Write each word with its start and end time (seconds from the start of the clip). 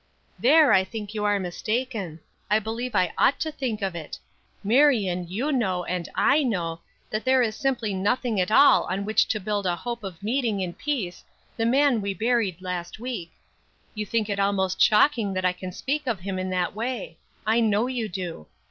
"There 0.39 0.73
I 0.73 0.83
think 0.83 1.13
you 1.13 1.25
are 1.25 1.37
mistaken; 1.39 2.21
I 2.49 2.57
believe 2.57 2.95
I 2.95 3.13
ought 3.19 3.39
to 3.41 3.51
think 3.51 3.83
of 3.83 3.93
it. 3.93 4.17
Marion, 4.63 5.27
you 5.27 5.51
know, 5.51 5.83
and 5.83 6.09
I 6.15 6.41
know, 6.41 6.79
that 7.11 7.23
there 7.23 7.43
is 7.43 7.55
simply 7.55 7.93
nothing 7.93 8.41
at 8.41 8.49
all 8.49 8.85
on 8.85 9.05
which 9.05 9.27
to 9.27 9.39
build 9.39 9.67
a 9.67 9.75
hope 9.75 10.03
of 10.03 10.23
meeting 10.23 10.59
in 10.59 10.73
peace 10.73 11.23
the 11.55 11.67
man 11.67 12.01
we 12.01 12.15
buried 12.15 12.63
last 12.63 12.97
week. 12.97 13.31
You 13.93 14.07
think 14.07 14.27
it 14.27 14.39
almost 14.39 14.81
shocking 14.81 15.33
that 15.35 15.45
I 15.45 15.53
can 15.53 15.71
speak 15.71 16.07
of 16.07 16.21
him 16.21 16.39
in 16.39 16.49
that 16.49 16.73
way; 16.73 17.19
I 17.45 17.59
know 17.59 17.85
you 17.85 18.09
do. 18.09 18.47